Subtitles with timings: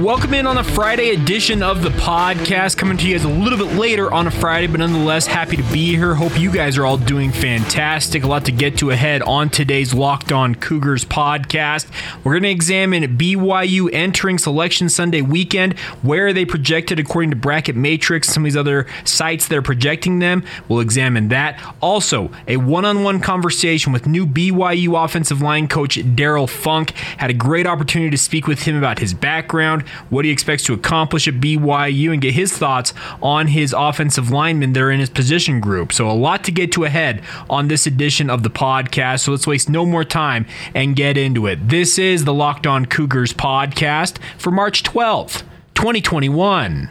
[0.00, 3.58] Welcome in on a Friday edition of the podcast, coming to you guys a little
[3.58, 6.14] bit later on a Friday, but nonetheless, happy to be here.
[6.14, 8.22] Hope you guys are all doing fantastic.
[8.22, 11.86] A lot to get to ahead on today's Locked On Cougars podcast.
[12.24, 15.78] We're going to examine BYU entering Selection Sunday weekend.
[16.00, 18.28] Where are they projected according to Bracket Matrix?
[18.30, 20.44] Some of these other sites that are projecting them.
[20.66, 21.62] We'll examine that.
[21.82, 26.92] Also, a one on one conversation with new BYU offensive line coach Darrell Funk.
[27.18, 30.74] Had a great opportunity to speak with him about his background what he expects to
[30.74, 35.10] accomplish at BYU, and get his thoughts on his offensive linemen that are in his
[35.10, 35.92] position group.
[35.92, 39.20] So, a lot to get to ahead on this edition of the podcast.
[39.20, 41.68] So, let's waste no more time and get into it.
[41.68, 45.42] This is the Locked On Cougars podcast for March 12th,
[45.74, 46.90] 2021.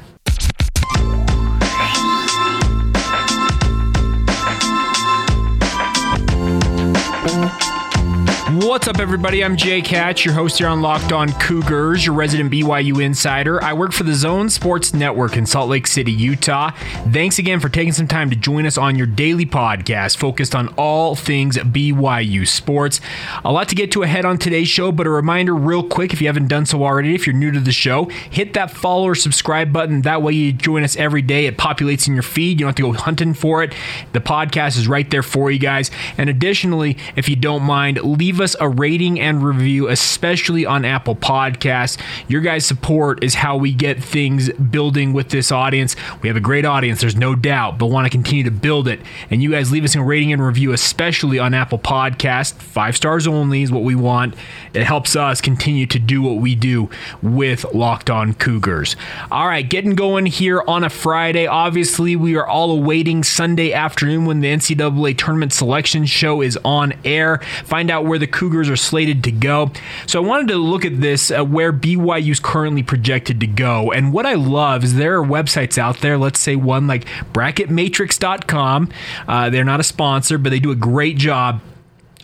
[8.62, 9.42] What's up, everybody?
[9.42, 13.64] I'm Jake Hatch, your host here on Locked On Cougars, your resident BYU insider.
[13.64, 16.72] I work for the Zone Sports Network in Salt Lake City, Utah.
[17.10, 20.68] Thanks again for taking some time to join us on your daily podcast focused on
[20.76, 23.00] all things BYU sports.
[23.46, 26.20] A lot to get to ahead on today's show, but a reminder, real quick, if
[26.20, 29.16] you haven't done so already, if you're new to the show, hit that follow or
[29.16, 30.02] subscribe button.
[30.02, 31.46] That way, you join us every day.
[31.46, 32.60] It populates in your feed.
[32.60, 33.74] You don't have to go hunting for it.
[34.12, 35.92] The podcast is right there for you guys.
[36.18, 41.16] And additionally, if you don't mind, leave us a rating and review, especially on Apple
[41.16, 41.98] Podcasts.
[42.28, 45.96] Your guys' support is how we get things building with this audience.
[46.22, 49.00] We have a great audience, there's no doubt, but want to continue to build it.
[49.30, 52.54] And you guys leave us a rating and review, especially on Apple Podcasts.
[52.54, 54.36] Five stars only is what we want.
[54.74, 56.90] It helps us continue to do what we do
[57.22, 58.96] with Locked On Cougars.
[59.32, 61.48] All right, getting going here on a Friday.
[61.48, 66.94] Obviously, we are all awaiting Sunday afternoon when the NCAA tournament selection show is on
[67.04, 67.40] air.
[67.66, 69.70] Find out where the Cougars are slated to go.
[70.08, 73.92] So I wanted to look at this, uh, where BYU is currently projected to go.
[73.92, 78.90] And what I love is there are websites out there, let's say one like bracketmatrix.com.
[79.28, 81.60] Uh, they're not a sponsor, but they do a great job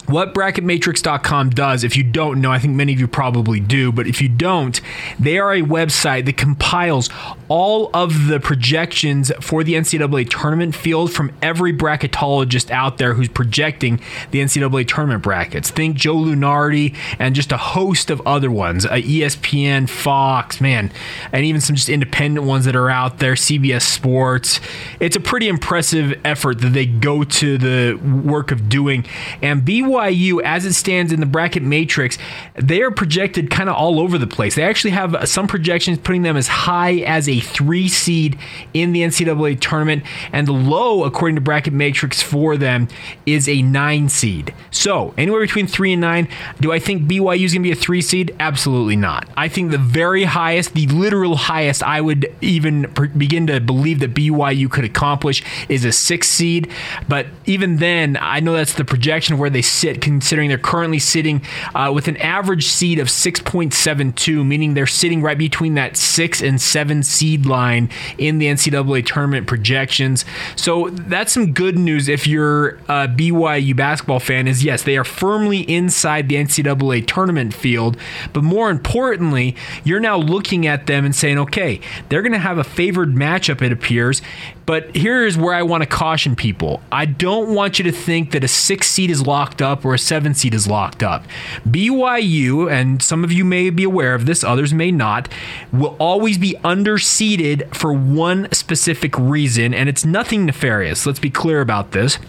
[0.08, 4.08] what bracketmatrix.com does, if you don't know, I think many of you probably do, but
[4.08, 4.80] if you don't,
[5.20, 7.10] they are a website that compiles
[7.48, 13.30] all of the projections for the NCAA tournament field from every bracketologist out there who's
[13.30, 14.00] projecting
[14.32, 15.70] the NCAA tournament brackets.
[15.72, 20.92] Think Joe Lunardi and just a host of other ones, uh, ESPN, Fox, man,
[21.32, 24.60] and even some just independent ones that are out there, CBS Sports.
[25.00, 29.06] It's a pretty impressive effort that they go to the work of doing.
[29.42, 32.18] And BYU BYU, as it stands in the bracket matrix,
[32.56, 34.56] they are projected kind of all over the place.
[34.56, 38.38] They actually have some projections putting them as high as a three seed
[38.74, 42.88] in the NCAA tournament, and the low, according to bracket matrix, for them
[43.26, 44.54] is a nine seed.
[44.72, 46.28] So anywhere between three and nine.
[46.60, 48.36] Do I think BYU is going to be a three seed?
[48.40, 49.28] Absolutely not.
[49.38, 54.14] I think the very highest, the literal highest, I would even begin to believe that
[54.14, 56.72] BYU could accomplish is a six seed.
[57.08, 60.98] But even then, I know that's the projection where they sit sit, considering they're currently
[60.98, 61.42] sitting
[61.76, 66.60] uh, with an average seed of 6.72, meaning they're sitting right between that six and
[66.60, 70.26] seven seed line in the NCAA tournament projections.
[70.56, 74.48] So that's some good news if you're a BYU basketball fan.
[74.48, 77.96] Is yes, they are firmly inside the NCAA tournament field,
[78.34, 82.58] but more importantly, you're now looking at them and saying, okay, they're going to have
[82.58, 83.62] a favored matchup.
[83.62, 84.24] It appears,
[84.66, 86.82] but here is where I want to caution people.
[86.92, 90.00] I don't want you to think that a six seed is locked up or a
[90.00, 91.26] seven seed is locked up.
[91.68, 95.28] BYU, and some of you may be aware of this, others may not,
[95.74, 101.06] will always be underseeded for one specific reason, and it's nothing nefarious.
[101.06, 102.20] Let's be clear about this.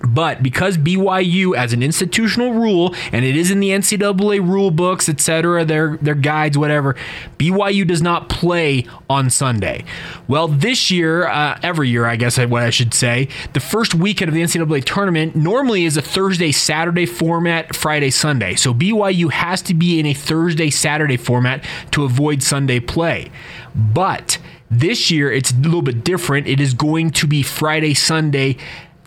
[0.00, 5.08] But because BYU, as an institutional rule, and it is in the NCAA rule books,
[5.08, 6.94] etc., their their guides, whatever,
[7.38, 9.84] BYU does not play on Sunday.
[10.28, 14.28] Well, this year, uh, every year, I guess what I should say, the first weekend
[14.28, 18.54] of the NCAA tournament normally is a Thursday Saturday format, Friday Sunday.
[18.54, 23.30] So BYU has to be in a Thursday Saturday format to avoid Sunday play.
[23.74, 24.38] But
[24.70, 26.48] this year, it's a little bit different.
[26.48, 28.56] It is going to be Friday, Sunday,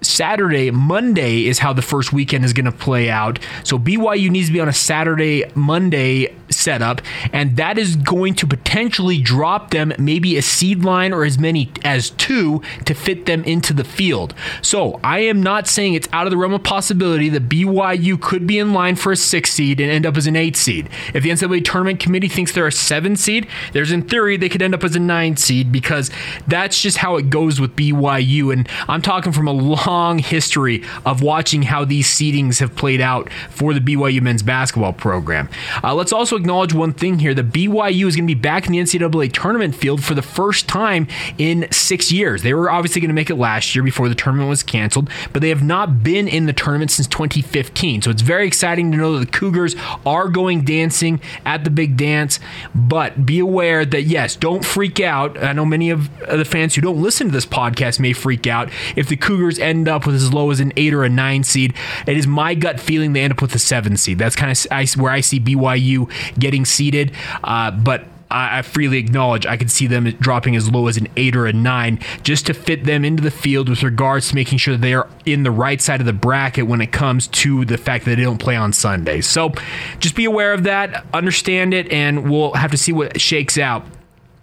[0.02, 3.40] Saturday, Monday is how the first weekend is going to play out.
[3.64, 7.02] So BYU needs to be on a Saturday, Monday setup,
[7.32, 11.72] and that is going to potentially drop them maybe a seed line or as many
[11.84, 14.34] as two to fit them into the field.
[14.62, 18.48] So I am not saying it's out of the realm of possibility that BYU could
[18.48, 20.90] be in line for a six seed and end up as an eight seed.
[21.14, 24.62] If the NCAA tournament committee thinks they're a seven seed, there's in theory they could
[24.62, 26.10] end up as a nine seed because
[26.48, 28.52] that's just how it goes with BYU.
[28.52, 29.89] And I'm talking from a long
[30.20, 35.50] history of watching how these seedings have played out for the BYU men's basketball program.
[35.84, 38.74] Uh, let's also acknowledge one thing here: the BYU is going to be back in
[38.74, 41.08] the NCAA tournament field for the first time
[41.38, 42.44] in six years.
[42.44, 45.42] They were obviously going to make it last year before the tournament was canceled, but
[45.42, 48.04] they have not been in the tournament since 2015.
[48.04, 49.76] So it's very exciting to know that the Cougars
[50.06, 52.40] are going dancing at the big dance.
[52.76, 55.42] But be aware that yes, don't freak out.
[55.42, 58.70] I know many of the fans who don't listen to this podcast may freak out
[58.96, 61.74] if the Cougars end up with as low as an eight or a nine seed.
[62.08, 64.18] It is my gut feeling they end up with a seven seed.
[64.18, 67.14] That's kind of where I see BYU getting seeded.
[67.44, 71.36] Uh, but I, freely acknowledge I could see them dropping as low as an eight
[71.36, 74.78] or a nine just to fit them into the field with regards to making sure
[74.78, 78.06] they are in the right side of the bracket when it comes to the fact
[78.06, 79.22] that they don't play on Sunday.
[79.22, 79.54] So
[80.00, 83.84] just be aware of that, understand it, and we'll have to see what shakes out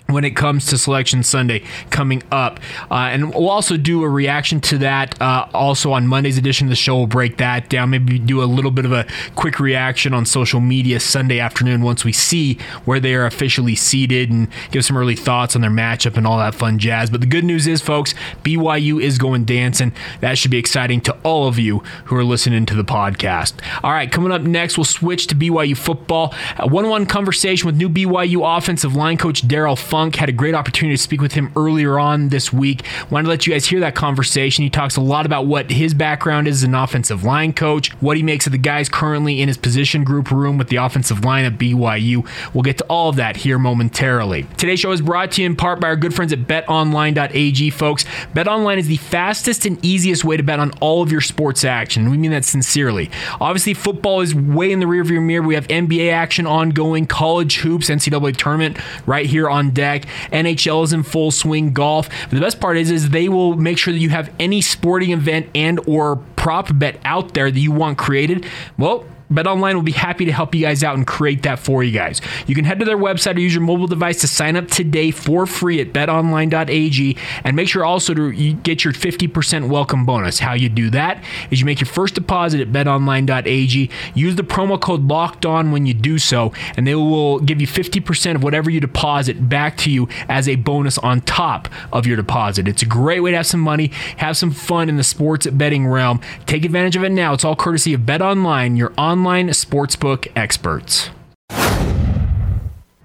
[0.09, 2.61] when it comes to Selection Sunday coming up.
[2.91, 6.71] Uh, and we'll also do a reaction to that uh, also on Monday's edition of
[6.71, 6.97] the show.
[6.97, 10.61] We'll break that down, maybe do a little bit of a quick reaction on social
[10.61, 15.17] media Sunday afternoon once we see where they are officially seated and give some early
[15.17, 17.11] thoughts on their matchup and all that fun jazz.
[17.11, 19.93] But the good news is, folks, BYU is going dancing.
[20.21, 23.55] That should be exciting to all of you who are listening to the podcast.
[23.83, 26.35] All right, coming up next, we'll switch to BYU football.
[26.61, 30.17] One on one conversation with new BYU offensive line coach Darrell Funk.
[30.17, 32.85] Had a great opportunity to speak with him earlier on this week.
[33.09, 34.63] Wanted to let you guys hear that conversation.
[34.63, 38.19] He talks a lot about what his background is as an offensive line coach, what
[38.19, 41.47] he makes of the guys currently in his position group room with the offensive line
[41.47, 42.29] at BYU.
[42.53, 44.47] We'll get to all of that here momentarily.
[44.59, 48.05] Today's show is brought to you in part by our good friends at betonline.ag, folks.
[48.35, 52.11] BetOnline is the fastest and easiest way to bet on all of your sports action.
[52.11, 53.11] We mean that sincerely.
[53.41, 55.47] Obviously, football is way in the rearview mirror.
[55.47, 58.77] We have NBA action ongoing, college hoops, NCAA tournament
[59.07, 59.86] right here on deck
[60.33, 61.73] NHL is in full swing.
[61.73, 62.09] Golf.
[62.25, 65.11] But the best part is, is they will make sure that you have any sporting
[65.11, 68.47] event and or prop bet out there that you want created.
[68.79, 71.93] Well, BetOnline will be happy to help you guys out and create that for you
[71.93, 72.21] guys.
[72.47, 75.11] You can head to their website or use your mobile device to sign up today
[75.11, 80.39] for free at betonline.ag and make sure also to get your 50% welcome bonus.
[80.39, 84.81] How you do that is you make your first deposit at betonline.ag, use the promo
[84.81, 88.71] code locked on when you do so, and they will give you 50% of whatever
[88.71, 92.69] you deposit back to you as a bonus on top of your deposit.
[92.69, 93.89] It's a great way to have some money,
[94.19, 96.21] have some fun in the sports betting realm.
[96.47, 97.33] Take advantage of it now.
[97.33, 101.09] It's all courtesy of BetOnline, your online online sportsbook experts.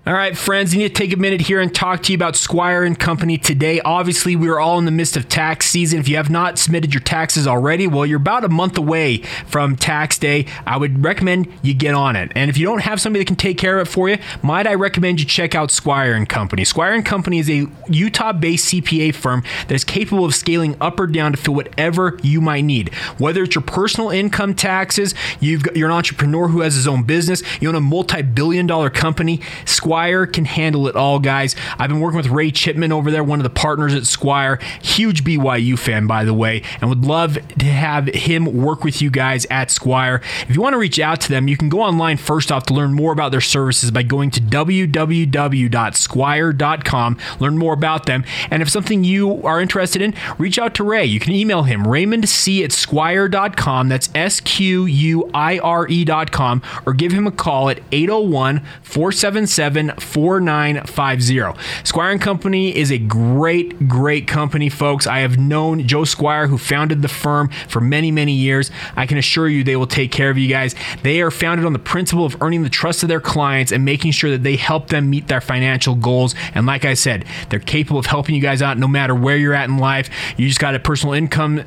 [0.03, 2.35] All right, friends, I need to take a minute here and talk to you about
[2.35, 3.79] Squire and Company today.
[3.81, 5.99] Obviously, we are all in the midst of tax season.
[5.99, 9.75] If you have not submitted your taxes already, well, you're about a month away from
[9.75, 10.47] tax day.
[10.65, 12.31] I would recommend you get on it.
[12.33, 14.65] And if you don't have somebody that can take care of it for you, might
[14.65, 16.65] I recommend you check out Squire and Company.
[16.65, 21.05] Squire and Company is a Utah-based CPA firm that is capable of scaling up or
[21.05, 22.91] down to fill whatever you might need.
[23.19, 27.03] Whether it's your personal income taxes, you've got, you're an entrepreneur who has his own
[27.03, 31.53] business, you own a multi-billion dollar company, Squire Squire can handle it all, guys.
[31.77, 34.57] I've been working with Ray Chipman over there, one of the partners at Squire.
[34.81, 39.11] Huge BYU fan, by the way, and would love to have him work with you
[39.11, 40.21] guys at Squire.
[40.47, 42.73] If you want to reach out to them, you can go online first off to
[42.73, 48.23] learn more about their services by going to www.squire.com, learn more about them.
[48.49, 51.03] And if something you are interested in, reach out to Ray.
[51.03, 53.89] You can email him, Raymond at squire.com.
[53.89, 59.80] That's S Q U I R E.com, or give him a call at 801 477
[59.89, 61.61] 4950.
[61.83, 65.07] Squire and Company is a great, great company, folks.
[65.07, 68.71] I have known Joe Squire, who founded the firm for many, many years.
[68.95, 70.75] I can assure you they will take care of you guys.
[71.03, 74.11] They are founded on the principle of earning the trust of their clients and making
[74.11, 76.35] sure that they help them meet their financial goals.
[76.53, 79.53] And like I said, they're capable of helping you guys out no matter where you're
[79.53, 80.09] at in life.
[80.37, 81.63] You just got a personal income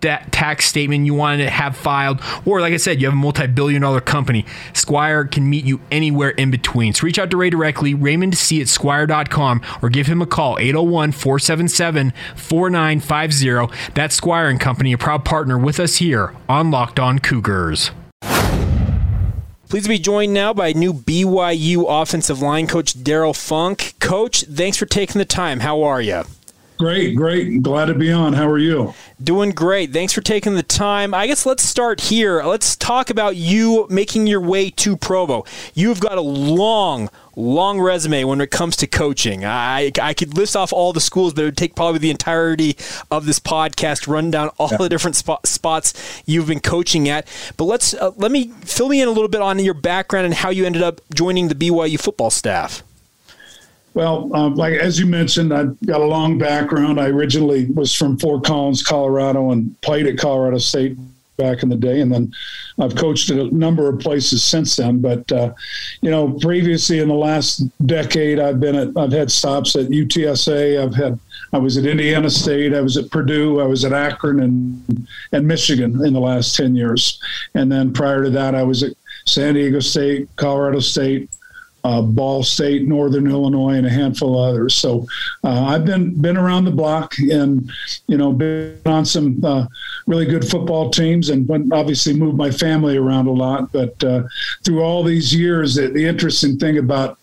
[0.00, 3.46] tax statement you want to have filed, or like I said, you have a multi
[3.46, 6.92] billion dollar company, Squire can meet you anywhere in between.
[6.92, 10.58] So reach out to Ray directly, Raymond C at squire.com, or give him a call,
[10.58, 13.92] 801 477 4950.
[13.94, 17.90] That's Squire and Company, a proud partner with us here on Locked On Cougars.
[19.68, 23.94] Please be joined now by new BYU offensive line coach Darrell Funk.
[24.00, 25.60] Coach, thanks for taking the time.
[25.60, 26.24] How are you?
[26.78, 27.60] Great, great.
[27.60, 28.32] Glad to be on.
[28.34, 28.94] How are you?
[29.20, 29.92] Doing great.
[29.92, 31.12] Thanks for taking the time.
[31.12, 32.40] I guess let's start here.
[32.44, 35.44] Let's talk about you making your way to Provo.
[35.74, 39.44] You've got a long, long resume when it comes to coaching.
[39.44, 42.76] I, I could list off all the schools, but it would take probably the entirety
[43.10, 44.76] of this podcast run down all yeah.
[44.76, 47.26] the different spot, spots you've been coaching at.
[47.56, 50.34] But let's uh, let me fill me in a little bit on your background and
[50.34, 52.84] how you ended up joining the BYU football staff.
[53.94, 57.00] Well, um, like as you mentioned, I've got a long background.
[57.00, 60.96] I originally was from Fort Collins, Colorado, and played at Colorado State
[61.38, 62.32] back in the day, and then
[62.78, 65.00] I've coached at a number of places since then.
[65.00, 65.54] But uh,
[66.02, 70.82] you know, previously in the last decade, I've been at I've had stops at UTSA.
[70.82, 71.18] I've had
[71.52, 72.74] I was at Indiana State.
[72.74, 73.60] I was at Purdue.
[73.60, 77.20] I was at Akron and and Michigan in the last ten years,
[77.54, 78.92] and then prior to that, I was at
[79.24, 81.30] San Diego State, Colorado State,
[81.88, 84.74] uh, Ball State, Northern Illinois, and a handful of others.
[84.74, 85.06] So
[85.42, 87.70] uh, I've been been around the block and
[88.06, 89.66] you know been on some uh,
[90.06, 93.72] really good football teams and obviously moved my family around a lot.
[93.72, 94.24] But uh,
[94.64, 97.18] through all these years, the, the interesting thing about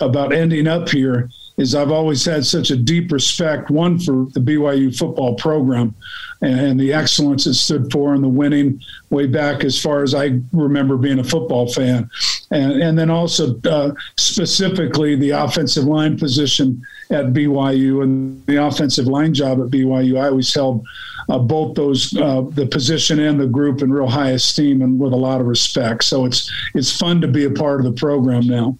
[0.00, 4.40] about ending up here is I've always had such a deep respect, one for the
[4.40, 5.94] BYU football program
[6.40, 8.80] and, and, the excellence it stood for and the winning
[9.10, 12.08] way back as far as I remember being a football fan.
[12.50, 19.06] And, and then also uh, specifically the offensive line position at BYU and the offensive
[19.06, 20.20] line job at BYU.
[20.20, 20.86] I always held
[21.28, 25.12] uh, both those, uh, the position and the group in real high esteem and with
[25.12, 26.04] a lot of respect.
[26.04, 28.78] So it's, it's fun to be a part of the program now.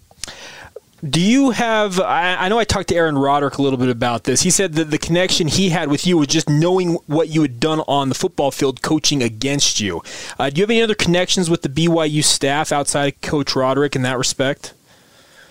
[1.02, 2.00] Do you have?
[2.00, 4.42] I, I, know I talked to Aaron Roderick a little bit about this.
[4.42, 7.60] He said that the connection he had with you was just knowing what you had
[7.60, 10.02] done on the football field, coaching against you.
[10.38, 13.94] Uh, do you have any other connections with the BYU staff outside of Coach Roderick
[13.94, 14.74] in that respect?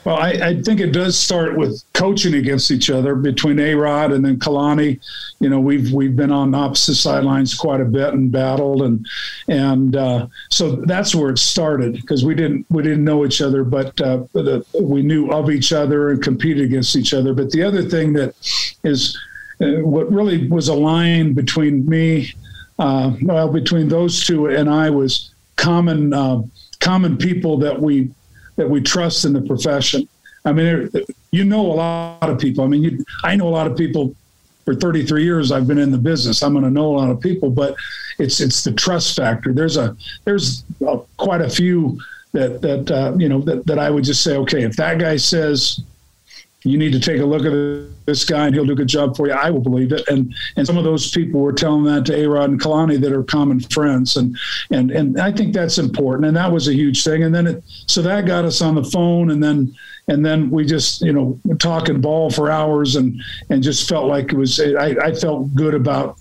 [0.08, 4.14] Well, I, I, think it does start with coaching against each other between A Rod
[4.14, 5.02] and then Kalani.
[5.42, 9.06] You know, we've we've been on opposite sidelines quite a bit and battled, and
[9.50, 13.66] and uh, so that's where it started because we didn't we didn't know each other,
[13.66, 17.34] but uh, the, we knew of each other and competed against each other.
[17.34, 18.34] But the other thing that
[18.86, 19.20] is
[19.60, 22.34] uh, what really was a line between me,
[22.80, 26.44] uh, well, between those two and I was common uh,
[26.80, 28.10] common people that we
[28.58, 30.08] that we trust in the profession.
[30.46, 30.90] I mean,
[31.32, 32.64] you know a lot of people.
[32.64, 34.16] I mean, you, I know a lot of people.
[34.66, 36.44] For 33 years, I've been in the business.
[36.44, 37.78] I'm going to know a lot of people, but
[38.20, 39.54] it's it's the trust factor.
[39.54, 39.96] There's a
[40.26, 41.98] there's a, quite a few
[42.34, 45.16] that that uh, you know that, that I would just say, okay, if that guy
[45.16, 45.80] says
[46.70, 49.16] you need to take a look at this guy and he'll do a good job
[49.16, 49.34] for you.
[49.34, 50.08] I will believe it.
[50.08, 53.24] And and some of those people were telling that to Arod and Kalani that are
[53.24, 54.18] common friends.
[54.18, 54.38] And
[54.72, 56.26] and and I think that's important.
[56.26, 57.24] And that was a huge thing.
[57.24, 59.76] And then it so that got us on the phone and then
[60.08, 64.32] and then we just you know talking ball for hours and and just felt like
[64.32, 66.18] it was I, I felt good about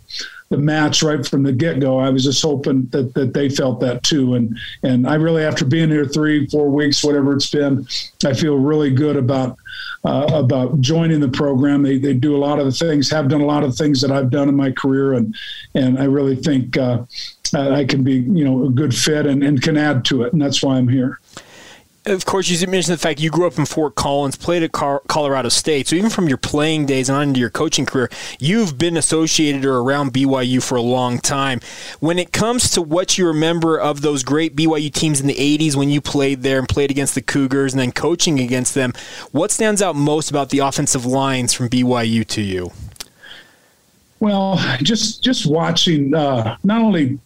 [0.48, 1.98] the match right from the get go.
[1.98, 4.34] I was just hoping that, that they felt that too.
[4.34, 7.86] And and I really, after being here three, four weeks, whatever it's been,
[8.24, 9.58] I feel really good about
[10.04, 11.82] uh, about joining the program.
[11.82, 14.10] They they do a lot of the things, have done a lot of things that
[14.10, 15.34] I've done in my career, and
[15.74, 17.04] and I really think uh,
[17.54, 20.40] I can be you know a good fit and, and can add to it, and
[20.40, 21.20] that's why I'm here
[22.06, 25.48] of course, you mentioned the fact you grew up in Fort Collins, played at Colorado
[25.48, 25.88] State.
[25.88, 28.08] So even from your playing days and on into your coaching career,
[28.38, 31.60] you've been associated or around BYU for a long time.
[31.98, 35.74] When it comes to what you remember of those great BYU teams in the 80s
[35.74, 38.92] when you played there and played against the Cougars and then coaching against them,
[39.32, 42.70] what stands out most about the offensive lines from BYU to you?
[44.20, 47.18] Well, just just watching uh, not only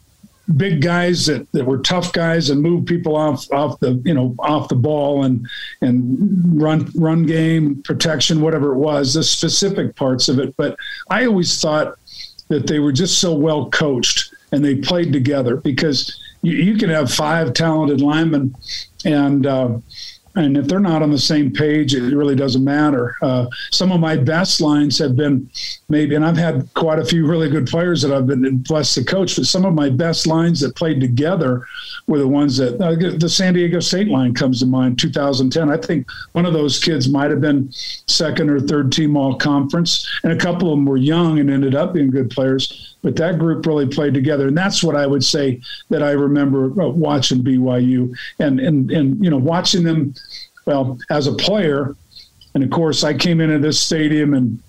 [0.56, 4.34] big guys that, that were tough guys and move people off off the you know
[4.38, 5.46] off the ball and
[5.80, 6.16] and
[6.60, 10.56] run run game protection whatever it was the specific parts of it.
[10.56, 10.76] But
[11.10, 11.96] I always thought
[12.48, 16.90] that they were just so well coached and they played together because you, you can
[16.90, 18.54] have five talented linemen
[19.04, 19.78] and uh,
[20.36, 23.16] and if they're not on the same page, it really doesn't matter.
[23.20, 25.50] Uh, some of my best lines have been
[25.88, 29.04] maybe, and I've had quite a few really good players that I've been blessed to
[29.04, 31.66] coach, but some of my best lines that played together
[32.06, 35.68] were the ones that uh, the San Diego State line comes to mind, 2010.
[35.68, 40.08] I think one of those kids might have been second or third team all conference,
[40.22, 42.96] and a couple of them were young and ended up being good players.
[43.02, 46.66] But that group really played together, and that's what I would say that I remember
[46.82, 50.14] uh, watching BYU and and and you know watching them
[50.66, 51.96] well, as a player,
[52.54, 54.62] and of course, I came into this stadium in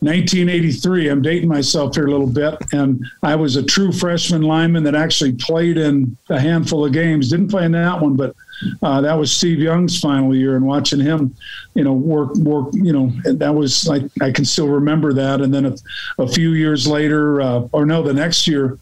[0.00, 1.08] 1983.
[1.08, 4.94] I'm dating myself here a little bit, and I was a true freshman lineman that
[4.94, 7.28] actually played in a handful of games.
[7.28, 8.34] Didn't play in that one, but
[8.82, 11.34] uh, that was Steve Young's final year, and watching him,
[11.74, 15.42] you know, work, work, you know, that was like I can still remember that.
[15.42, 15.76] And then a,
[16.18, 18.78] a few years later, uh, or no, the next year,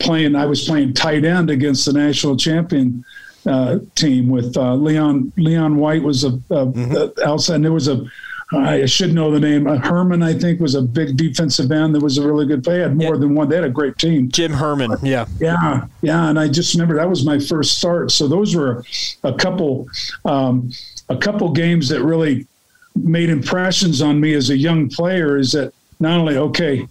[0.00, 3.04] playing, I was playing tight end against the national champion
[3.48, 7.28] uh, team with uh, Leon Leon White was a, a, mm-hmm.
[7.28, 7.56] outside.
[7.56, 8.04] And there was a
[8.50, 9.66] I should know the name.
[9.66, 12.64] Uh, Herrmann, I think, was a big defensive end that was a really good.
[12.64, 13.20] They had more yeah.
[13.20, 13.48] than one.
[13.48, 14.30] They had a great team.
[14.30, 16.28] Jim Herrmann, yeah, yeah, yeah.
[16.28, 18.10] And I just remember that was my first start.
[18.10, 18.84] So those were
[19.22, 19.86] a couple,
[20.24, 20.70] um,
[21.10, 22.46] a couple games that really
[22.96, 25.36] made impressions on me as a young player.
[25.36, 26.88] Is that not only okay,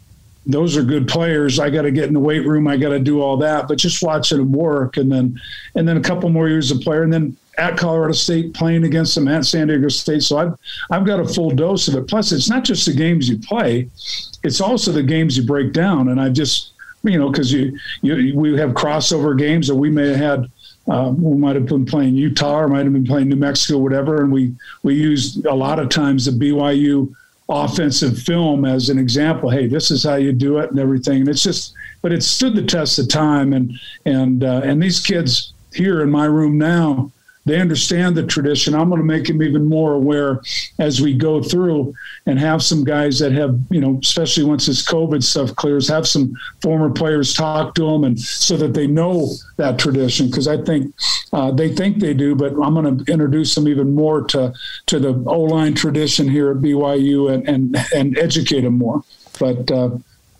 [0.47, 1.59] those are good players.
[1.59, 2.67] I got to get in the weight room.
[2.67, 3.67] I got to do all that.
[3.67, 5.39] But just watching them work, and then
[5.75, 9.13] and then a couple more years of player, and then at Colorado State playing against
[9.13, 10.23] them at San Diego State.
[10.23, 10.53] So I've
[10.89, 12.07] I've got a full dose of it.
[12.07, 13.89] Plus, it's not just the games you play;
[14.43, 16.07] it's also the games you break down.
[16.09, 16.71] And I just
[17.03, 20.51] you know because you you we have crossover games that we may have had.
[20.89, 24.21] Um, we might have been playing Utah or might have been playing New Mexico, whatever,
[24.21, 27.13] and we we used a lot of times the BYU
[27.49, 29.49] offensive film as an example.
[29.49, 31.21] Hey, this is how you do it and everything.
[31.21, 33.53] And it's just, but it stood the test of time.
[33.53, 33.73] And
[34.05, 37.11] and uh, and these kids here in my room now,
[37.47, 38.75] they understand the tradition.
[38.75, 40.41] I'm going to make them even more aware
[40.79, 41.93] as we go through
[42.25, 46.07] and have some guys that have, you know, especially once this COVID stuff clears, have
[46.07, 50.27] some former players talk to them and so that they know that tradition.
[50.27, 50.93] Because I think
[51.33, 54.53] uh, they think they do, but I'm going to introduce them even more to
[54.87, 59.03] to the O line tradition here at BYU and and and educate them more.
[59.39, 59.97] But uh,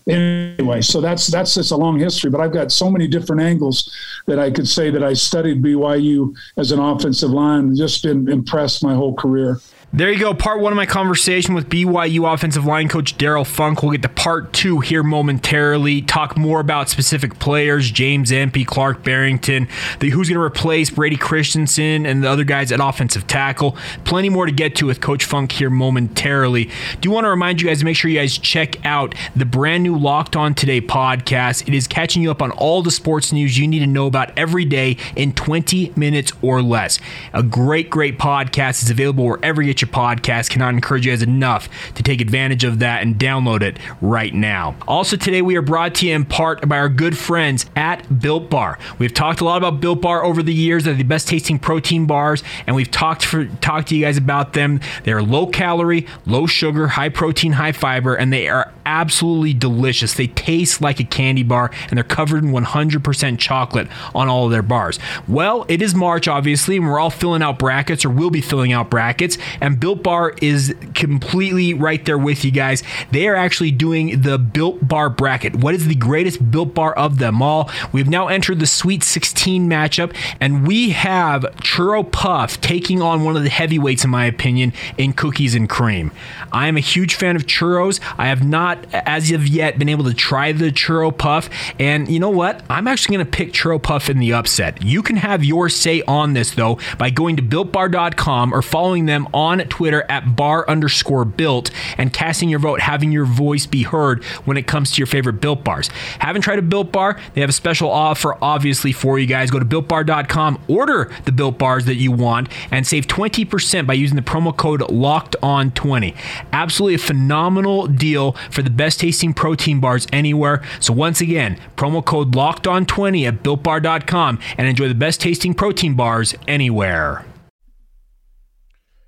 [0.08, 2.30] anyway, so that's that's just a long history.
[2.30, 3.94] But I've got so many different angles
[4.26, 8.82] that I could say that I studied BYU as an offensive line just been impressed
[8.82, 9.60] my whole career.
[9.90, 10.34] There you go.
[10.34, 13.82] Part one of my conversation with BYU offensive line coach Darrell Funk.
[13.82, 16.02] We'll get to part two here momentarily.
[16.02, 19.66] Talk more about specific players James Empey, Clark Barrington,
[20.00, 23.78] the, who's going to replace Brady Christensen, and the other guys at offensive tackle.
[24.04, 26.68] Plenty more to get to with Coach Funk here momentarily.
[27.00, 29.84] Do want to remind you guys to make sure you guys check out the brand
[29.84, 31.66] new Locked On Today podcast.
[31.66, 34.36] It is catching you up on all the sports news you need to know about
[34.38, 36.98] every day in 20 minutes or less.
[37.32, 40.50] A great, great podcast is available wherever you your podcast.
[40.50, 44.76] Cannot encourage you guys enough to take advantage of that and download it right now.
[44.86, 48.50] Also, today we are brought to you in part by our good friends at Built
[48.50, 48.78] Bar.
[48.98, 50.84] We've talked a lot about Built Bar over the years.
[50.84, 54.52] They're the best tasting protein bars, and we've talked for talked to you guys about
[54.52, 54.80] them.
[55.04, 60.14] They're low calorie, low sugar, high protein, high fiber, and they are absolutely delicious.
[60.14, 64.50] They taste like a candy bar, and they're covered in 100% chocolate on all of
[64.50, 64.98] their bars.
[65.28, 68.72] Well, it is March, obviously, and we're all filling out brackets, or we'll be filling
[68.72, 69.36] out brackets.
[69.60, 72.82] And and Built Bar is completely right there with you guys.
[73.10, 75.56] They are actually doing the Built Bar bracket.
[75.56, 77.70] What is the greatest Built Bar of them all?
[77.92, 83.36] We've now entered the Sweet 16 matchup, and we have Churro Puff taking on one
[83.36, 86.12] of the heavyweights, in my opinion, in cookies and cream.
[86.50, 88.00] I am a huge fan of churros.
[88.16, 92.20] I have not, as of yet, been able to try the Churro Puff, and you
[92.20, 92.62] know what?
[92.70, 94.82] I'm actually going to pick Churro Puff in the upset.
[94.82, 99.28] You can have your say on this, though, by going to BuiltBar.com or following them
[99.34, 103.82] on on Twitter at bar underscore built and casting your vote, having your voice be
[103.82, 105.88] heard when it comes to your favorite built bars.
[106.18, 107.18] Haven't tried a built bar?
[107.34, 109.50] They have a special offer, obviously, for you guys.
[109.50, 114.16] Go to builtbar.com, order the built bars that you want, and save 20% by using
[114.16, 116.14] the promo code locked on 20.
[116.52, 120.62] Absolutely a phenomenal deal for the best tasting protein bars anywhere.
[120.80, 125.54] So, once again, promo code locked on 20 at builtbar.com and enjoy the best tasting
[125.54, 127.24] protein bars anywhere.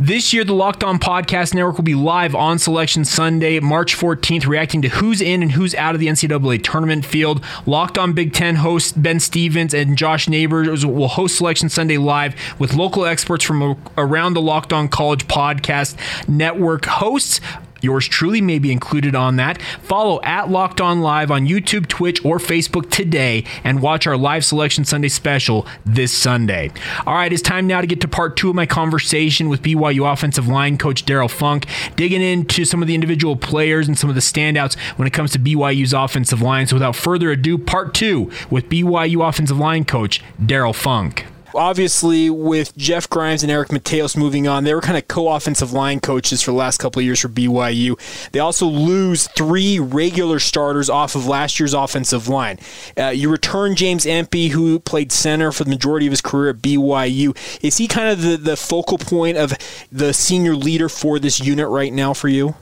[0.00, 4.46] This year, the Locked On Podcast Network will be live on Selection Sunday, March 14th,
[4.46, 7.44] reacting to who's in and who's out of the NCAA tournament field.
[7.66, 12.36] Locked On Big Ten host Ben Stevens and Josh Neighbors will host Selection Sunday live
[12.60, 15.96] with local experts from around the Locked On College Podcast
[16.28, 16.84] Network.
[16.84, 17.40] Hosts
[17.80, 19.60] Yours truly may be included on that.
[19.82, 24.44] Follow at Locked On Live on YouTube, Twitch, or Facebook today and watch our live
[24.44, 26.70] selection Sunday special this Sunday.
[27.06, 30.10] All right, it's time now to get to part two of my conversation with BYU
[30.12, 34.14] offensive line coach Darrell Funk, digging into some of the individual players and some of
[34.14, 36.66] the standouts when it comes to BYU's offensive line.
[36.66, 41.27] So without further ado, part two with BYU offensive line coach Darrell Funk
[41.58, 46.00] obviously with Jeff Grimes and Eric Mateos moving on, they were kind of co-offensive line
[46.00, 47.98] coaches for the last couple of years for BYU.
[48.32, 52.58] They also lose three regular starters off of last year's offensive line.
[52.96, 56.56] Uh, you return James Empey, who played center for the majority of his career at
[56.56, 57.36] BYU.
[57.62, 59.52] Is he kind of the, the focal point of
[59.92, 62.54] the senior leader for this unit right now for you?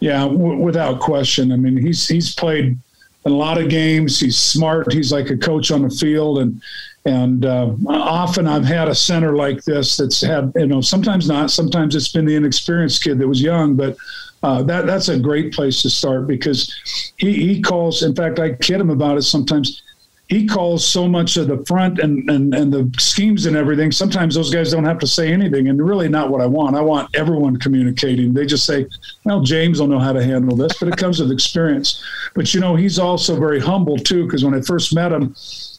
[0.00, 1.52] Yeah, w- without question.
[1.52, 2.76] I mean, he's he's played
[3.24, 4.20] a lot of games.
[4.20, 4.92] He's smart.
[4.92, 6.60] He's like a coach on the field, and
[7.06, 11.52] and uh, often I've had a center like this that's had, you know, sometimes not,
[11.52, 13.96] sometimes it's been the inexperienced kid that was young, but
[14.42, 18.02] uh, that that's a great place to start because he, he calls.
[18.02, 19.82] In fact, I kid him about it sometimes.
[20.28, 23.92] He calls so much of the front and, and, and the schemes and everything.
[23.92, 26.74] Sometimes those guys don't have to say anything, and really not what I want.
[26.74, 28.34] I want everyone communicating.
[28.34, 28.86] They just say,
[29.24, 32.04] "Well, James will know how to handle this," but it comes with experience.
[32.34, 35.36] But you know, he's also very humble too, because when I first met him,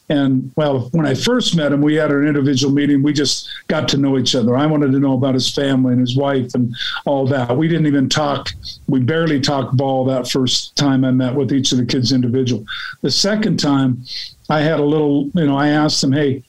[0.08, 3.02] and well, when I first met him, we had an individual meeting.
[3.02, 4.56] We just got to know each other.
[4.56, 7.56] I wanted to know about his family and his wife and all that.
[7.56, 8.50] We didn't even talk.
[8.88, 12.64] We barely talked ball that first time I met with each of the kids individual.
[13.02, 14.02] The second time,
[14.48, 16.42] I had a little, you know, I asked him, hey,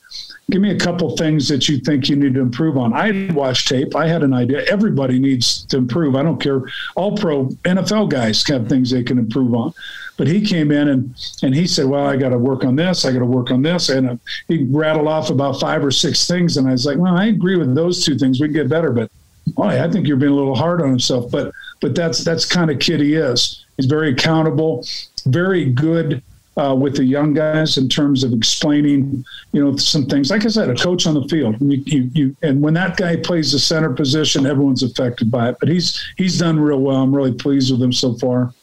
[0.50, 2.94] give me a couple things that you think you need to improve on.
[2.94, 3.96] I watched tape.
[3.96, 4.64] I had an idea.
[4.66, 6.16] Everybody needs to improve.
[6.16, 6.64] I don't care.
[6.96, 9.74] All pro NFL guys have things they can improve on.
[10.18, 13.06] But he came in and and he said, "Well, I got to work on this.
[13.06, 14.16] I got to work on this." And uh,
[14.50, 17.56] he rattled off about five or six things, and I was like, "Well, I agree
[17.56, 18.42] with those two things.
[18.42, 19.10] We can get better, but
[19.48, 22.70] boy, I think you're being a little hard on himself." But but that's that's kind
[22.70, 23.66] of kid he is.
[23.78, 24.86] He's very accountable,
[25.26, 26.22] very good.
[26.58, 30.30] Uh, with the young guys in terms of explaining, you know, some things.
[30.30, 31.56] Like I said, a coach on the field.
[31.62, 35.58] You, you, you, and when that guy plays the center position, everyone's affected by it.
[35.62, 36.98] But he's he's done real well.
[36.98, 38.54] I'm really pleased with him so far.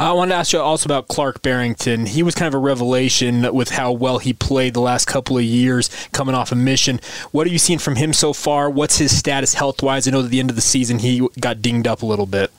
[0.00, 2.06] I wanted to ask you also about Clark Barrington.
[2.06, 5.42] He was kind of a revelation with how well he played the last couple of
[5.42, 7.00] years coming off a mission.
[7.32, 8.70] What have you seen from him so far?
[8.70, 10.06] What's his status health wise?
[10.06, 12.52] I know at the end of the season he got dinged up a little bit.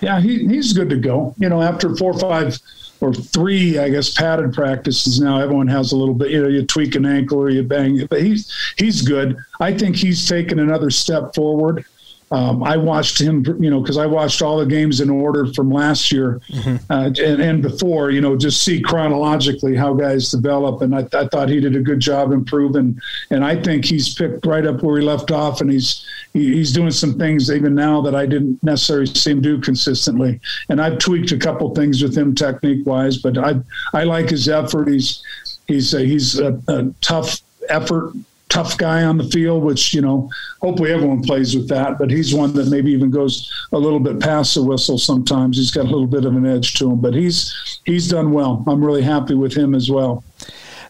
[0.00, 1.34] Yeah, he, he's good to go.
[1.38, 2.58] You know, after four or five
[3.00, 6.64] or three, I guess, padded practices now, everyone has a little bit, you know, you
[6.64, 9.36] tweak an ankle or you bang it, but he's, he's good.
[9.60, 11.84] I think he's taken another step forward.
[12.30, 15.70] Um, I watched him, you know, because I watched all the games in order from
[15.70, 16.76] last year mm-hmm.
[16.90, 20.82] uh, and, and, before, you know, just see chronologically how guys develop.
[20.82, 23.00] And I, I, thought he did a good job improving.
[23.30, 26.72] And I think he's picked right up where he left off, and he's he, he's
[26.72, 30.40] doing some things even now that I didn't necessarily see him do consistently.
[30.68, 33.54] And I've tweaked a couple things with him technique wise, but I
[33.94, 34.88] I like his effort.
[34.88, 35.22] He's
[35.66, 38.12] he's a, he's a, a tough effort
[38.48, 40.30] tough guy on the field, which, you know,
[40.60, 41.98] hopefully everyone plays with that.
[41.98, 45.56] But he's one that maybe even goes a little bit past the whistle sometimes.
[45.56, 48.64] He's got a little bit of an edge to him, but he's he's done well.
[48.66, 50.24] I'm really happy with him as well.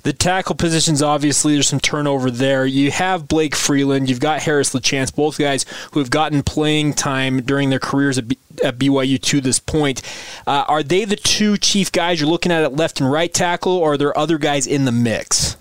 [0.08, 2.64] The tackle positions, obviously, there's some turnover there.
[2.64, 7.42] You have Blake Freeland, you've got Harris LaChance, both guys who have gotten playing time
[7.42, 10.00] during their careers at, B- at BYU to this point.
[10.46, 13.72] Uh, are they the two chief guys you're looking at at left and right tackle,
[13.72, 15.57] or are there other guys in the mix?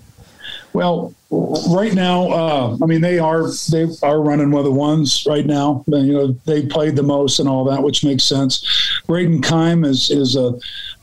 [0.72, 5.46] Well, right now, uh, I mean, they are they are running with the ones right
[5.46, 5.84] now.
[5.86, 8.64] You know, they played the most and all that, which makes sense.
[9.08, 10.58] Brayden Keim is is a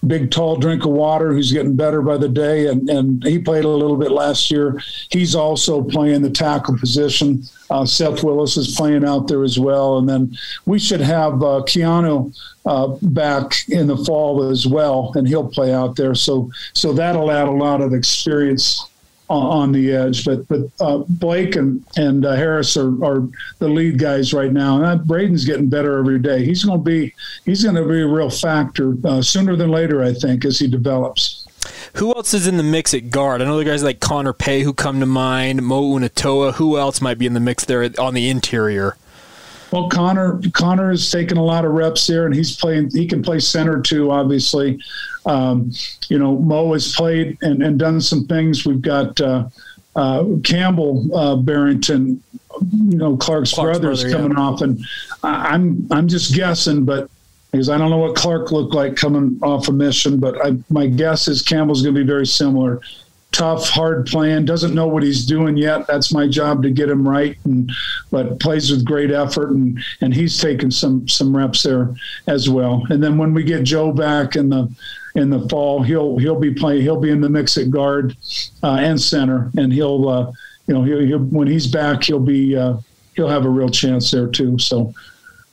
[0.07, 3.65] big, tall drink of water who's getting better by the day, and and he played
[3.65, 4.81] a little bit last year.
[5.09, 7.43] He's also playing the tackle position.
[7.69, 11.63] Uh, Seth Willis is playing out there as well, and then we should have uh,
[11.65, 16.15] Keanu uh, back in the fall as well, and he'll play out there.
[16.15, 18.87] So so that'll add a lot of experience
[19.29, 20.25] on the edge.
[20.25, 23.27] But but uh, Blake and and uh, Harris are, are
[23.59, 24.83] the lead guys right now.
[24.83, 26.43] And Brayden's getting better every day.
[26.45, 27.13] He's going to be
[27.45, 30.67] he's going to be a real factor uh, sooner than later, I think, as he
[30.67, 31.47] develops.
[31.95, 33.41] Who else is in the mix at guard?
[33.41, 36.53] I know the guys like Connor Pay who come to mind, Mo Unatoa.
[36.55, 38.97] Who else might be in the mix there on the interior?
[39.71, 42.91] Well, Connor Connor has taken a lot of reps there, and he's playing.
[42.91, 44.79] He can play center too, obviously.
[45.25, 45.71] Um,
[46.07, 48.63] you know, Mo has played and, and, done some things.
[48.63, 49.49] We've got uh,
[49.95, 52.21] uh, Campbell uh, Barrington,
[52.61, 54.43] you know Clark's, Clark's brother, is coming yeah.
[54.43, 54.79] off, and
[55.23, 57.09] I'm I'm just guessing, but
[57.51, 60.87] because I don't know what Clark looked like coming off a mission, but I, my
[60.87, 62.81] guess is Campbell's going to be very similar.
[63.35, 65.87] Tough, hard playing, doesn't know what he's doing yet.
[65.87, 67.69] That's my job to get him right, and
[68.09, 71.93] but plays with great effort, and and he's taken some some reps there
[72.27, 72.87] as well.
[72.89, 74.73] And then when we get Joe back in the
[75.15, 76.83] in the fall, he'll he'll be playing.
[76.83, 78.15] He'll be in the mix at guard
[78.63, 80.31] uh, and center, and he'll uh,
[80.67, 82.77] you know he'll, he'll, when he's back, he'll be uh,
[83.17, 84.57] he'll have a real chance there too.
[84.59, 84.93] So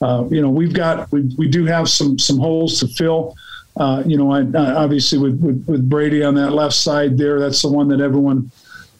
[0.03, 3.35] uh, you know, we've got we, we do have some some holes to fill.
[3.75, 4.41] Uh, you know, I,
[4.75, 8.51] obviously with, with, with Brady on that left side there, that's the one that everyone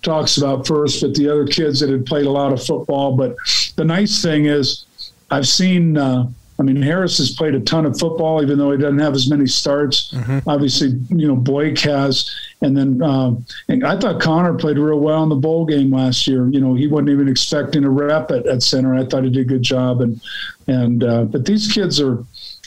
[0.01, 1.01] talks about first.
[1.01, 3.15] But the other kids that had played a lot of football.
[3.15, 3.35] But
[3.75, 4.85] the nice thing is,
[5.29, 6.27] I've seen uh,
[6.59, 9.29] I mean, Harris has played a ton of football, even though he doesn't have as
[9.29, 10.13] many starts.
[10.13, 10.47] Mm-hmm.
[10.47, 12.29] Obviously, you know, Boyk has.
[12.61, 16.27] And then um, and I thought Connor played real well in the bowl game last
[16.27, 16.47] year.
[16.47, 18.95] You know, he wasn't even expecting a rep at, at center.
[18.95, 20.01] I thought he did a good job.
[20.01, 20.21] And,
[20.67, 22.23] and, uh, but these kids are,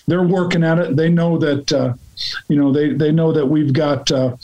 [0.07, 0.97] they're working at it.
[0.97, 1.95] They know that, uh,
[2.49, 4.37] you know, they, they know that we've got, uh,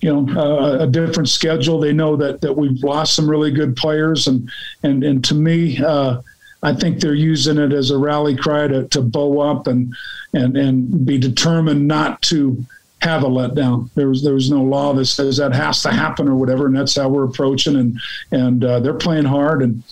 [0.00, 1.80] you know, a different schedule.
[1.80, 4.26] They know that, that we've lost some really good players.
[4.26, 4.50] And,
[4.82, 6.20] and, and to me, uh,
[6.62, 9.94] I think they're using it as a rally cry to, to bow up and,
[10.32, 12.64] and, and be determined not to
[13.02, 13.90] have a letdown.
[13.94, 16.76] There was there was no law that says that has to happen or whatever, and
[16.76, 17.76] that's how we're approaching.
[17.76, 18.00] And
[18.32, 19.82] and uh, they're playing hard, and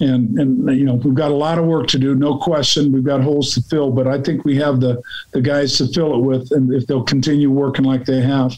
[0.00, 2.90] and and you know we've got a lot of work to do, no question.
[2.90, 6.14] We've got holes to fill, but I think we have the the guys to fill
[6.14, 8.56] it with, and if they'll continue working like they have.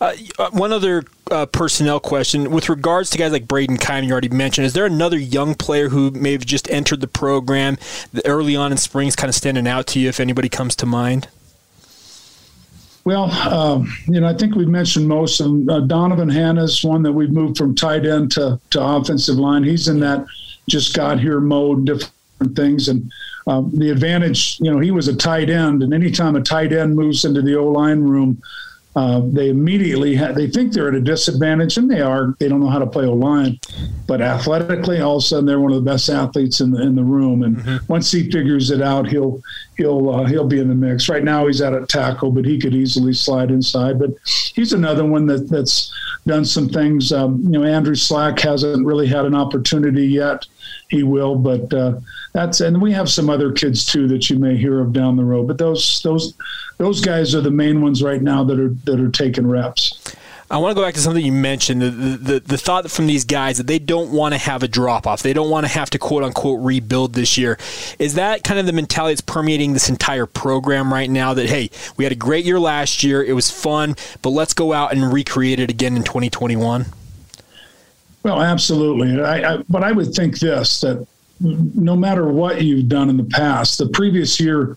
[0.00, 4.12] Uh, uh, one other uh, personnel question with regards to guys like Brayden Keim, you
[4.12, 4.64] already mentioned.
[4.64, 7.78] Is there another young player who may have just entered the program
[8.24, 10.08] early on in spring is kind of standing out to you?
[10.08, 11.28] If anybody comes to mind.
[13.08, 15.66] Well, um, you know, I think we've mentioned most of them.
[15.66, 19.64] Uh, Donovan Hanna's one that we've moved from tight end to, to offensive line.
[19.64, 20.26] He's in that
[20.68, 22.88] just got here mode, different things.
[22.88, 23.10] And
[23.46, 25.82] um, the advantage, you know, he was a tight end.
[25.82, 28.42] And anytime a tight end moves into the O line room,
[28.98, 32.34] uh, they immediately ha- they think they're at a disadvantage, and they are.
[32.40, 33.60] They don't know how to play a line,
[34.08, 36.96] but athletically, all of a sudden they're one of the best athletes in the in
[36.96, 37.44] the room.
[37.44, 37.86] And mm-hmm.
[37.86, 39.40] once he figures it out, he'll
[39.76, 41.08] he'll uh, he'll be in the mix.
[41.08, 44.00] Right now, he's at a tackle, but he could easily slide inside.
[44.00, 45.92] But he's another one that that's
[46.26, 47.12] done some things.
[47.12, 50.44] Um, you know, Andrew Slack hasn't really had an opportunity yet.
[50.88, 52.00] He will, but uh,
[52.38, 55.24] that's and we have some other kids too that you may hear of down the
[55.24, 55.48] road.
[55.48, 56.34] But those those
[56.78, 60.14] those guys are the main ones right now that are that are taking reps.
[60.50, 63.26] I want to go back to something you mentioned the, the, the thought from these
[63.26, 65.22] guys that they don't want to have a drop off.
[65.22, 67.58] They don't want to have to quote unquote rebuild this year.
[67.98, 71.68] Is that kind of the mentality that's permeating this entire program right now that, hey,
[71.98, 75.12] we had a great year last year, it was fun, but let's go out and
[75.12, 76.86] recreate it again in 2021?
[78.22, 79.20] Well, absolutely.
[79.20, 81.06] I, I, but I would think this that
[81.40, 84.76] no matter what you've done in the past, the previous year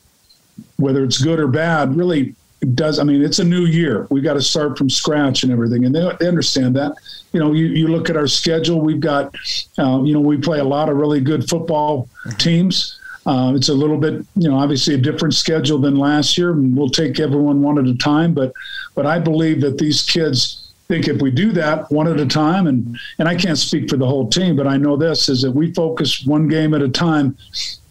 [0.78, 2.36] whether it's good or bad, really
[2.76, 3.00] does.
[3.00, 4.08] I mean, it's a new year.
[4.10, 6.94] We've got to start from scratch and everything, and they, they understand that.
[7.34, 8.82] You know, you, you look at our schedule.
[8.82, 9.34] We've got,
[9.80, 13.00] uh, you know, we play a lot of really good football teams.
[13.26, 16.76] Uh, it's a little bit, you know, obviously a different schedule than last year, and
[16.76, 18.34] we'll take everyone one at a time.
[18.34, 18.52] But,
[18.96, 20.61] but I believe that these kids
[20.92, 23.96] think if we do that one at a time, and and I can't speak for
[23.96, 26.90] the whole team, but I know this is that we focus one game at a
[26.90, 27.38] time.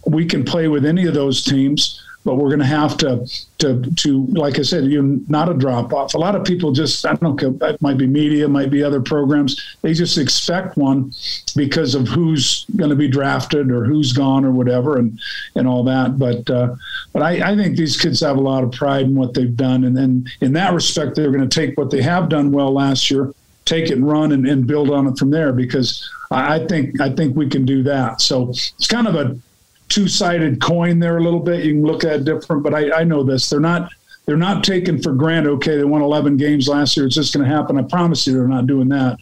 [0.07, 3.27] We can play with any of those teams but we're going to have to
[3.59, 6.15] to to like I said, you not a drop off.
[6.15, 7.67] A lot of people just I don't know.
[7.67, 9.77] It might be media, might be other programs.
[9.83, 11.13] They just expect one
[11.57, 15.19] because of who's going to be drafted or who's gone or whatever, and
[15.55, 16.19] and all that.
[16.19, 16.75] But uh,
[17.13, 19.85] but I, I think these kids have a lot of pride in what they've done,
[19.85, 23.11] and then in that respect, they're going to take what they have done well last
[23.11, 23.33] year,
[23.65, 26.09] take it and run and, and build on it from there because.
[26.33, 28.21] I think I think we can do that.
[28.21, 29.37] So it's kind of a
[29.91, 31.65] two sided coin there a little bit.
[31.65, 33.51] You can look at different, but I, I know this.
[33.51, 33.93] They're not
[34.27, 35.51] they're not taken for granted.
[35.51, 37.07] Okay, they won 11 games last year.
[37.07, 37.77] It's just going to happen.
[37.79, 39.19] I promise you, they're not doing that.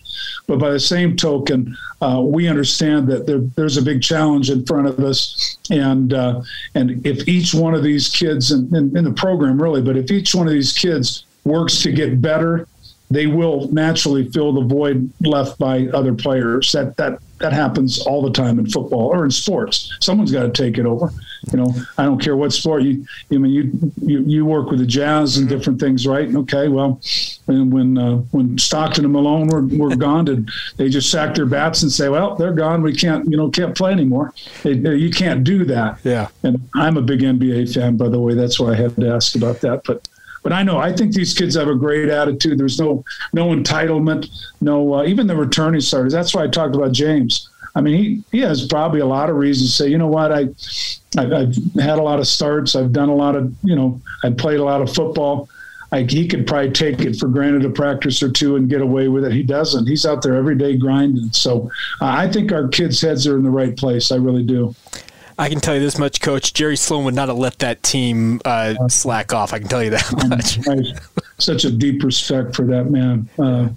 [0.47, 4.67] But by the same token, uh, we understand that there, there's a big challenge in
[4.67, 6.43] front of us, and uh,
[6.75, 10.11] and if each one of these kids in, in, in the program really, but if
[10.11, 12.67] each one of these kids works to get better
[13.11, 16.73] they will naturally fill the void left by other players.
[16.73, 19.96] That that that happens all the time in football or in sports.
[20.01, 21.11] Someone's got to take it over.
[21.53, 23.07] You know, I don't care what sport you.
[23.31, 26.35] I mean, you you, you work with the Jazz and different things, right?
[26.35, 27.01] Okay, well,
[27.46, 31.46] when when, uh, when Stockton and Malone were, were gone, did they just sack their
[31.46, 32.83] bats and say, "Well, they're gone.
[32.83, 35.98] We can't, you know, can't play anymore." They, they, you can't do that.
[36.05, 36.29] Yeah.
[36.42, 38.35] And I'm a big NBA fan, by the way.
[38.35, 40.09] That's why I had to ask about that, but
[40.49, 42.57] but I know I think these kids have a great attitude.
[42.57, 44.31] There's no no entitlement,
[44.63, 46.11] no uh, even the returning starters.
[46.11, 47.51] That's why I talked about James.
[47.75, 50.33] I mean, he, he has probably a lot of reasons to say, you know what,
[50.33, 50.49] I,
[51.19, 52.75] I have had a lot of starts.
[52.75, 55.51] I've done a lot of, you know, I've played a lot of football.
[55.93, 59.09] I, he could probably take it for granted a practice or two and get away
[59.09, 59.33] with it.
[59.33, 59.87] He doesn't.
[59.87, 61.31] He's out there every day grinding.
[61.33, 64.11] So uh, I think our kids' heads are in the right place.
[64.11, 64.75] I really do.
[65.38, 66.53] I can tell you this much, Coach.
[66.53, 69.53] Jerry Sloan would not have let that team uh, slack off.
[69.53, 70.59] I can tell you that much.
[71.38, 73.29] Such a deep respect for that man.
[73.38, 73.68] Uh,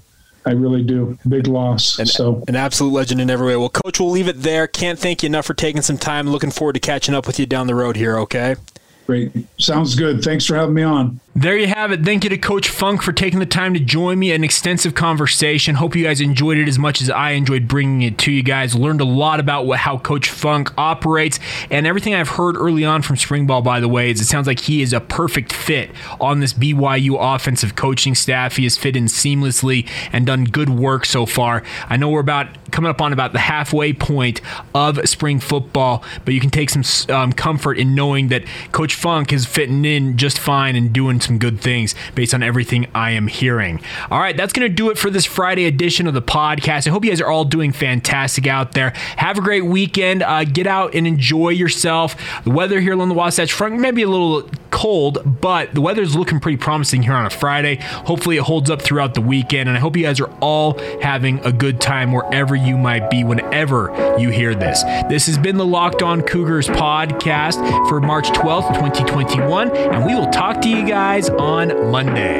[0.46, 1.20] I really do.
[1.28, 2.00] Big loss.
[2.00, 3.58] An, so an absolute legend in every way.
[3.58, 4.66] Well, Coach, we'll leave it there.
[4.66, 6.28] Can't thank you enough for taking some time.
[6.28, 8.18] Looking forward to catching up with you down the road here.
[8.20, 8.56] Okay.
[9.06, 9.32] Great.
[9.60, 10.24] Sounds good.
[10.24, 11.20] Thanks for having me on.
[11.34, 12.04] There you have it.
[12.04, 14.34] Thank you to Coach Funk for taking the time to join me.
[14.34, 15.76] An extensive conversation.
[15.76, 18.76] Hope you guys enjoyed it as much as I enjoyed bringing it to you guys.
[18.76, 21.40] Learned a lot about what, how Coach Funk operates
[21.70, 23.62] and everything I've heard early on from spring ball.
[23.62, 27.16] By the way, is it sounds like he is a perfect fit on this BYU
[27.18, 28.58] offensive coaching staff.
[28.58, 31.64] He has fit in seamlessly and done good work so far.
[31.88, 34.42] I know we're about coming up on about the halfway point
[34.76, 36.84] of spring football, but you can take some
[37.16, 41.38] um, comfort in knowing that Coach Funk is fitting in just fine and doing some
[41.38, 43.82] good things based on everything I am hearing.
[44.10, 46.88] All right, that's going to do it for this Friday edition of the podcast.
[46.88, 48.92] I hope you guys are all doing fantastic out there.
[49.18, 50.24] Have a great weekend.
[50.24, 52.16] Uh, get out and enjoy yourself.
[52.44, 56.02] The weather here along the Wasatch Front may be a little cold, but the weather
[56.02, 57.76] is looking pretty promising here on a Friday.
[57.82, 61.40] Hopefully, it holds up throughout the weekend, and I hope you guys are all having
[61.46, 64.84] a good time wherever you might be whenever you hear this.
[65.10, 67.58] This has been the Locked On Cougars podcast
[67.90, 72.40] for March 12th, 2021, and we will talk to you guys guys on Monday.